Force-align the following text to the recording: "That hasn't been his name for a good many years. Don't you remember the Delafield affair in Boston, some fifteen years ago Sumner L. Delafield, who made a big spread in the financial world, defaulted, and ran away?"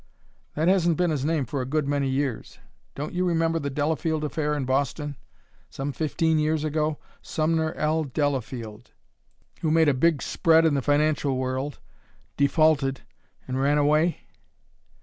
"That 0.55 0.67
hasn't 0.67 0.97
been 0.97 1.11
his 1.11 1.23
name 1.23 1.45
for 1.45 1.61
a 1.61 1.65
good 1.67 1.87
many 1.87 2.09
years. 2.09 2.57
Don't 2.95 3.13
you 3.13 3.23
remember 3.23 3.59
the 3.59 3.69
Delafield 3.69 4.23
affair 4.23 4.55
in 4.55 4.65
Boston, 4.65 5.15
some 5.69 5.91
fifteen 5.91 6.39
years 6.39 6.63
ago 6.63 6.97
Sumner 7.21 7.71
L. 7.73 8.05
Delafield, 8.05 8.93
who 9.61 9.69
made 9.69 9.89
a 9.89 9.93
big 9.93 10.23
spread 10.23 10.65
in 10.65 10.73
the 10.73 10.81
financial 10.81 11.37
world, 11.37 11.77
defaulted, 12.35 13.01
and 13.47 13.61
ran 13.61 13.77
away?" 13.77 14.21